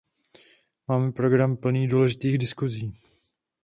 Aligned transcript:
Máme 0.87 1.11
program 1.11 1.57
plný 1.57 1.87
důležitých 1.87 2.37
diskusí. 2.37 2.93